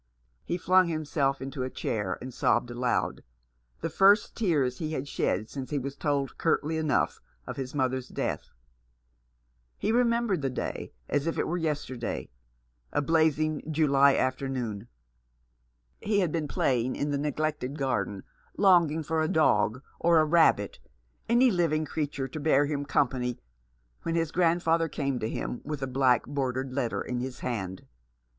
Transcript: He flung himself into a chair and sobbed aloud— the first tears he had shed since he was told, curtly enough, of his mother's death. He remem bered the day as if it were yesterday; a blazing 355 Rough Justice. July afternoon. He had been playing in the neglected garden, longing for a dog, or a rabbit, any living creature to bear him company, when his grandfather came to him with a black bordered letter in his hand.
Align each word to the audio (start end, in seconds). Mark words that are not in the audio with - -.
He 0.43 0.57
flung 0.57 0.87
himself 0.87 1.43
into 1.43 1.61
a 1.61 1.69
chair 1.69 2.17
and 2.23 2.33
sobbed 2.33 2.71
aloud— 2.71 3.21
the 3.81 3.89
first 3.91 4.35
tears 4.35 4.79
he 4.79 4.93
had 4.93 5.07
shed 5.07 5.47
since 5.47 5.69
he 5.69 5.77
was 5.77 5.95
told, 5.95 6.39
curtly 6.39 6.79
enough, 6.79 7.21
of 7.45 7.55
his 7.55 7.75
mother's 7.75 8.07
death. 8.07 8.49
He 9.77 9.91
remem 9.91 10.27
bered 10.27 10.41
the 10.41 10.49
day 10.49 10.91
as 11.07 11.27
if 11.27 11.37
it 11.37 11.47
were 11.47 11.55
yesterday; 11.59 12.31
a 12.91 12.99
blazing 12.99 13.61
355 13.61 13.67
Rough 13.67 13.73
Justice. 13.75 13.77
July 13.77 14.15
afternoon. 14.15 14.87
He 16.01 16.21
had 16.21 16.31
been 16.31 16.47
playing 16.47 16.95
in 16.95 17.11
the 17.11 17.19
neglected 17.19 17.77
garden, 17.77 18.23
longing 18.57 19.03
for 19.03 19.21
a 19.21 19.27
dog, 19.27 19.83
or 19.99 20.17
a 20.17 20.25
rabbit, 20.25 20.79
any 21.29 21.51
living 21.51 21.85
creature 21.85 22.27
to 22.27 22.39
bear 22.39 22.65
him 22.65 22.85
company, 22.85 23.37
when 24.01 24.15
his 24.15 24.31
grandfather 24.31 24.89
came 24.89 25.19
to 25.19 25.29
him 25.29 25.61
with 25.63 25.83
a 25.83 25.85
black 25.85 26.25
bordered 26.25 26.73
letter 26.73 27.01
in 27.03 27.19
his 27.19 27.41
hand. 27.41 27.85